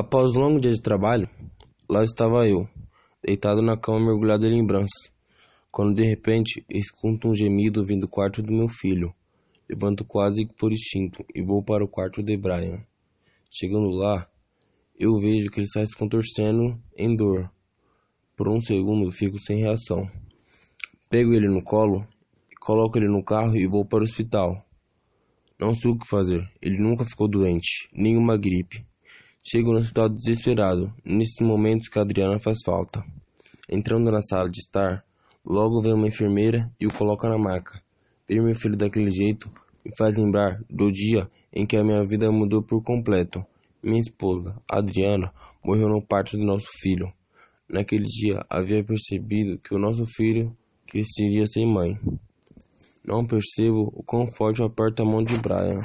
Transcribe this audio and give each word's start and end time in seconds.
Após 0.00 0.34
longo 0.34 0.60
dia 0.60 0.70
de 0.70 0.80
trabalho, 0.80 1.28
lá 1.90 2.04
estava 2.04 2.48
eu, 2.48 2.68
deitado 3.20 3.60
na 3.60 3.76
cama 3.76 4.06
mergulhado 4.06 4.46
em 4.46 4.50
lembranças, 4.50 5.12
quando 5.72 5.92
de 5.92 6.04
repente 6.04 6.64
escuto 6.70 7.28
um 7.28 7.34
gemido 7.34 7.84
vindo 7.84 8.02
do 8.02 8.08
quarto 8.08 8.40
do 8.40 8.52
meu 8.52 8.68
filho. 8.68 9.12
Levanto 9.68 10.04
quase 10.04 10.46
por 10.56 10.70
instinto 10.70 11.24
e 11.34 11.44
vou 11.44 11.64
para 11.64 11.84
o 11.84 11.88
quarto 11.88 12.22
de 12.22 12.36
Brian. 12.36 12.80
Chegando 13.50 13.88
lá, 13.88 14.30
eu 14.96 15.18
vejo 15.18 15.50
que 15.50 15.58
ele 15.58 15.66
está 15.66 15.84
se 15.84 15.96
contorcendo 15.96 16.80
em 16.96 17.16
dor. 17.16 17.50
Por 18.36 18.48
um 18.48 18.60
segundo 18.60 19.10
fico 19.10 19.36
sem 19.36 19.62
reação. 19.62 20.08
Pego 21.10 21.34
ele 21.34 21.48
no 21.48 21.60
colo, 21.60 22.06
coloco 22.60 22.96
ele 22.98 23.08
no 23.08 23.24
carro 23.24 23.56
e 23.56 23.66
vou 23.66 23.84
para 23.84 23.98
o 23.98 24.04
hospital. 24.04 24.64
Não 25.58 25.74
sei 25.74 25.90
o 25.90 25.98
que 25.98 26.06
fazer. 26.06 26.48
Ele 26.62 26.78
nunca 26.78 27.04
ficou 27.04 27.28
doente, 27.28 27.88
nenhuma 27.92 28.38
gripe. 28.38 28.86
Chego 29.42 29.72
no 29.72 29.78
hospital 29.78 30.08
desesperado, 30.08 30.92
nesses 31.04 31.40
momentos 31.40 31.88
que 31.88 31.98
Adriana 31.98 32.38
faz 32.38 32.58
falta. 32.64 33.02
Entrando 33.70 34.10
na 34.10 34.20
sala 34.20 34.50
de 34.50 34.60
estar, 34.60 35.04
logo 35.44 35.80
vem 35.80 35.94
uma 35.94 36.08
enfermeira 36.08 36.70
e 36.80 36.86
o 36.86 36.92
coloca 36.92 37.28
na 37.28 37.38
maca. 37.38 37.80
Ver 38.28 38.42
meu 38.42 38.54
filho 38.54 38.76
daquele 38.76 39.10
jeito 39.10 39.50
me 39.84 39.90
faz 39.96 40.16
lembrar 40.16 40.60
do 40.68 40.90
dia 40.90 41.30
em 41.52 41.66
que 41.66 41.76
a 41.76 41.84
minha 41.84 42.04
vida 42.04 42.30
mudou 42.30 42.62
por 42.62 42.82
completo. 42.82 43.44
Minha 43.82 44.00
esposa, 44.00 44.60
Adriana, 44.68 45.32
morreu 45.64 45.88
no 45.88 46.04
parto 46.04 46.36
do 46.36 46.44
nosso 46.44 46.68
filho. 46.80 47.10
Naquele 47.68 48.04
dia 48.04 48.44
havia 48.50 48.84
percebido 48.84 49.58
que 49.58 49.74
o 49.74 49.78
nosso 49.78 50.04
filho 50.04 50.54
cresceria 50.86 51.46
sem 51.46 51.66
mãe. 51.66 51.98
Não 53.04 53.26
percebo 53.26 53.90
o 53.94 54.02
quão 54.02 54.26
forte 54.26 54.62
aperta 54.62 55.02
a 55.02 55.06
mão 55.06 55.22
de 55.22 55.38
Brian. 55.38 55.80